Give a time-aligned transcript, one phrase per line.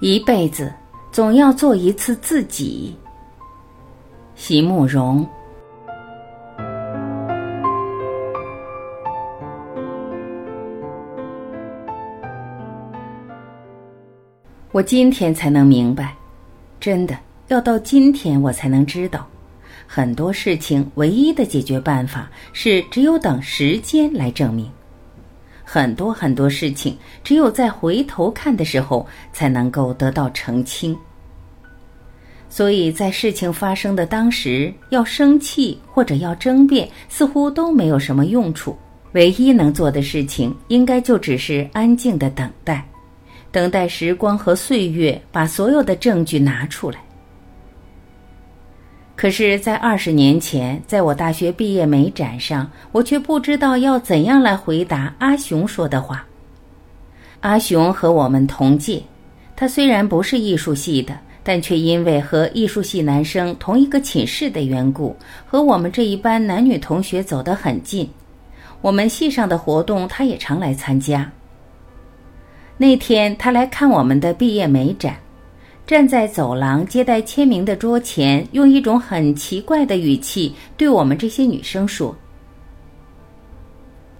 [0.00, 0.72] 一辈子
[1.10, 2.94] 总要做一次自己。
[4.34, 5.26] 席慕容。
[14.72, 16.12] 我今天才能明白，
[16.80, 17.16] 真的
[17.46, 19.24] 要到今天我才能知道，
[19.86, 24.68] 很多事情唯一的解决办法是只有等时间来证明。
[25.64, 30.96] 很多很多事情，只有在回头看的时候，才能够得到澄清。
[32.48, 38.76] 所以在事情发生的当时，要生气或者要争辩，似乎都没有什么用处。
[39.12, 42.84] 唯一能做的事情，应该就只是安静的等待，
[43.52, 47.03] 等待时光和岁月把所有的证据拿出来。
[49.16, 56.26] 可是，在二十年前，在我大学毕业美展上，我却不知道要怎样来回答阿雄说的话。
[57.40, 59.02] 阿雄和我们同届，
[59.54, 68.10] 他虽然不是艺术系的，但却因为和艺术系男生同一个寝室的缘故，和我们这一班男女同学走得很近。
[68.80, 71.30] 我们系上的活动，他也常来参加。
[72.76, 75.16] 那天，他来看我们的毕业美展。
[75.86, 82.16] 站在走廊接待签名的桌前，用一种很奇怪的语气对我们这些女生说：“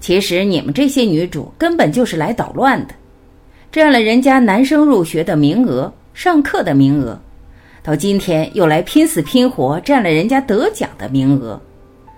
[0.00, 2.94] 其实你们这些女主根本就是来捣乱的，
[3.70, 7.20] 占了人家男生入学的名额、上课的名额，
[7.82, 11.60] 到今天又来拼死拼活占了人家得奖的名额，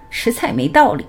[0.08, 1.04] 实在没道理。”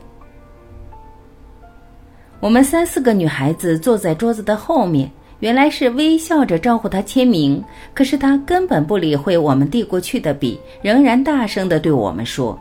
[2.42, 5.12] 我们三四个女孩子坐在桌子的后面。
[5.44, 7.62] 原来是微笑着招呼他签名，
[7.94, 12.58] 可是他根本不理会我们递过去的笔，仍然大声的对我们说：“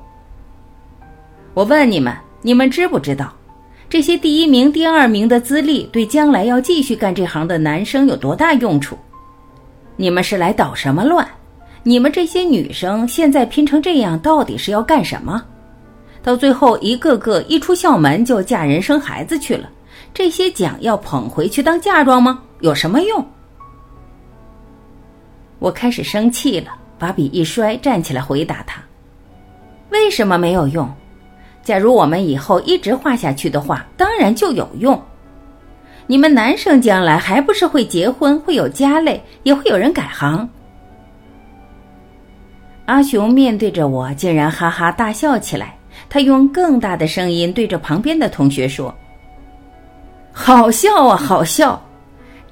[1.55, 3.33] 我问你们，你们知不知道，
[3.89, 8.99] 这些第一名、第二名的资历对将来要继续干这行的男生有多大用处？
[9.95, 11.25] 你们是来捣什么乱？
[11.85, 15.41] 你们这些女生现在拼成这样，到底是要干什么？
[16.21, 19.71] 到最后一个个一出校门就嫁人生孩子去了。”
[20.13, 22.43] 这些奖要捧回去当嫁妆吗？
[22.63, 23.25] 有什么用？
[25.59, 28.81] 我开始生气了，把笔一摔，站起来回答他
[29.91, 30.89] ：“为什么没有用？
[31.63, 35.01] 假如我们以后一直画下去的话，当然就有用。
[36.07, 40.49] 你们男生将来还不是会结婚，会有家累，也会有人改行。”
[42.87, 45.77] 阿雄面对着我，竟然哈哈大笑起来。
[46.09, 48.95] 他用更大的声音对着旁边的同学说。
[50.33, 51.81] 好笑啊，好笑！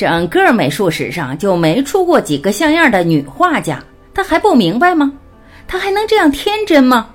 [0.00, 3.84] 整个美术史上就没出过几个像样的女画家，
[4.15, 5.12] 他还不明白吗？
[5.69, 7.11] 他还能这样天真吗？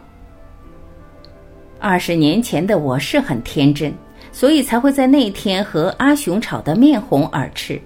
[1.80, 3.92] 二十年前的我是很天真，
[4.32, 7.82] 所以才会在那天和阿雄吵得面红耳赤。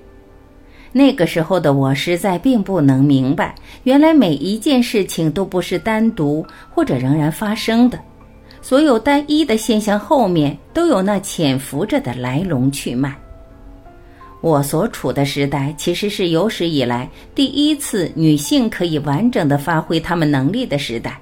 [0.92, 7.98] 那个时候的我实在并不能明白，原来每一件事情都不是单独或者仍然发生的。
[8.62, 13.16] 所有单一的现象后面都有那潜伏着的来龙去脉。
[14.42, 21.20] 我所处的时代其实是有史以来第一次女性可以完整的发挥她们能力的时代，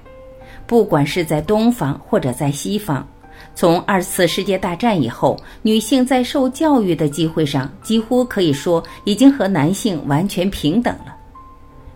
[0.66, 3.06] 不管是在东方或者在西方。
[3.54, 11.16] 从二次世界大战以后，女性在受教育的机会上几乎可以说已经和男性完全平等了。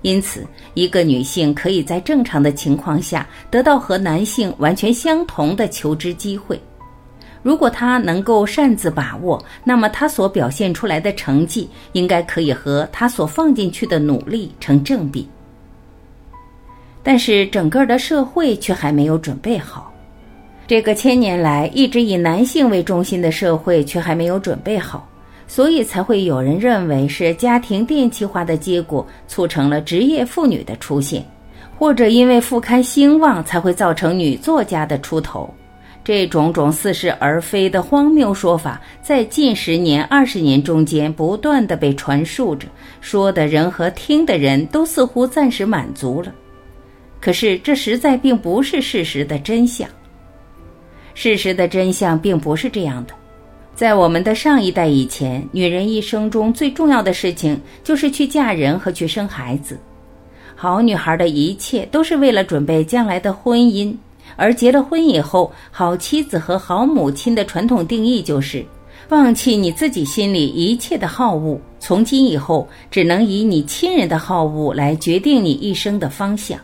[0.02, 0.44] 因此，
[0.74, 6.60] 一个女性可以在正常的情况下得到和男性完全相同的求知机会。
[7.42, 15.28] 如果他能够擅自把握，那么他所表现出来的成绩应该可以和他所放进去的努力成正比。
[17.02, 19.92] 但是，整个的社会却还没有准备好，
[20.68, 25.08] 这个千年来一直以男性为中心的社会却还没有准备好。
[25.48, 31.22] 所以才会有人认为是家庭电气化的结果促成了职业妇女的出现，
[31.78, 35.52] 或者因为副刊兴旺才会造成女作家的出头。
[36.04, 42.66] 这种种似是而非的荒谬说法，在近十年、二十年中间不断的被传述着，
[43.00, 46.34] 说的人和听的人都似乎暂时满足了。
[47.20, 49.88] 可是这实在并不是事实的真相。
[51.14, 53.14] 事实的真相并不是这样的。
[53.74, 59.78] 在我们的上一代以前，女人一生中最重要的事情就是去嫁人和去生孩子。
[60.54, 63.94] 好女孩的一切都是为了准备将来的婚姻，
[64.36, 68.64] 而结了婚以后，好妻子和好母亲的传统定义就是
[69.08, 76.58] 放弃你自己心里一切的好恶，从今以后只能以你亲人的好恶来决定你一生的方向。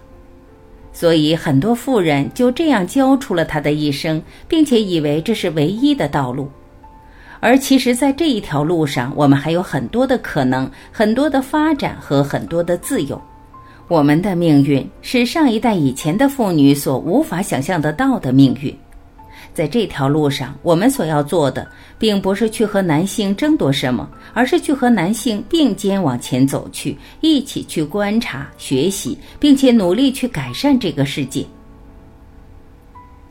[0.93, 6.49] 所以，很多妇人就这样交出了她的一生，并且以为这是唯一的道路。
[7.39, 13.21] 而其实，在这一条路上，我们还有很多的可能，很多的发展和很多的自由。
[13.89, 18.75] 我们的命运是上一代以前的妇女所无法想象得到的命运。
[19.55, 21.67] 在这条路上，我们所要做的，
[21.99, 31.45] 并不是去和男性争夺什么，而是去和男性并肩往前走去，一起去观察、学习，并且努力去改善这个世界。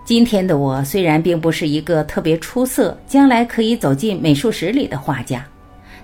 [0.04, 5.45] 今天的我虽然并不是一个特别出色、将来可以走进美术史里的画家，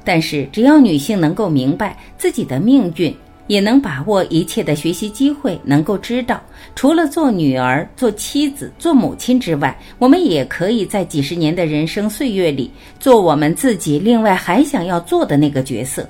[0.04, 3.14] 但是只要女性能够明白自己的命运，
[3.48, 6.42] 也能把握一切的学习机会，能够知道，
[6.76, 16.08] 除了做女儿、做妻子、做母亲之外，我们也可以在几十年的人生岁月里做我们自己另外还想要做的那个角色，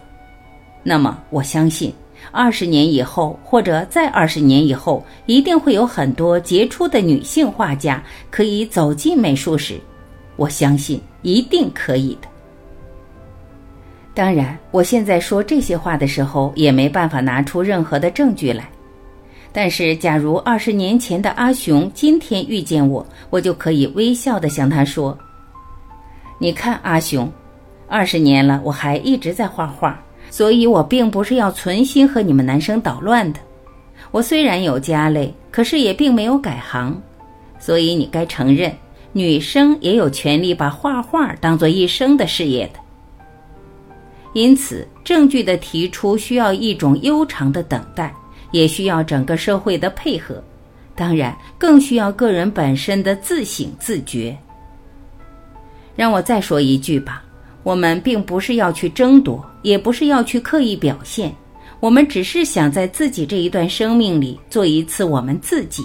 [0.83, 1.93] 那么我相信。
[2.31, 8.01] 二十年以后，或者再二十年以后，一定会有很多杰出的女性画家
[8.31, 9.79] 可以走进美术史。
[10.37, 12.27] 我相信一定可以的。
[14.15, 18.69] 当然，我现在说这些话的时候，也没办法拿出任何的证据来。
[19.51, 25.17] 但是，假如二十年前的阿雄今天遇见我，我就可以微笑的向他说
[26.37, 27.31] ：“你看，阿雄，
[27.87, 29.99] 二十年了，我还一直在画画。”
[30.29, 33.39] 所以我并不是要存心和你们男生捣乱的。
[34.09, 36.99] 我虽然有家累，可是也并没有改行。
[37.59, 38.71] 所以你该承认，
[39.11, 42.79] 女生也有权利把画画当做一生的事业的。
[44.33, 48.13] 因此，证据的提出需要一种悠长的等待，
[48.51, 50.43] 也需要整个社会的配合，
[50.95, 54.35] 当然更需要个人本身的自省自觉。
[55.95, 57.23] 让我再说一句吧。
[57.61, 61.33] 我们并不是要去争夺，也不是要去刻意表现，
[61.79, 65.81] 我们只是想在自己这一段生命里做一次我们自己。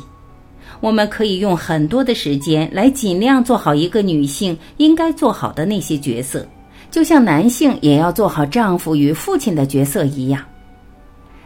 [0.81, 6.45] 我们可以用很多的时间来尽量做好一个女性应该做好的那些角色，
[6.91, 10.43] 就像男性也要做好丈夫与父亲的角色一样。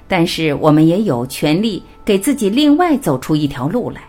[0.08, 4.02] 但是我们也有权利给自己另外走出一条路来，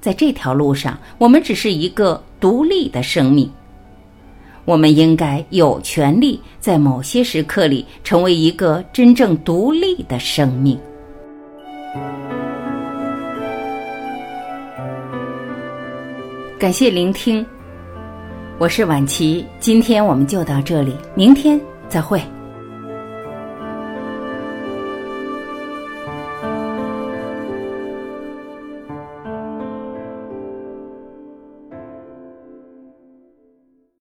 [0.00, 3.50] 在这条路上，我们只是一个独立的生命。
[4.64, 10.76] 我们应该有权利在某些时刻里成为一个真正独立的生命。
[16.58, 17.44] 感谢聆听，
[18.58, 21.60] 我是婉琪，今天我们就到这里，明天
[21.90, 22.18] 再会。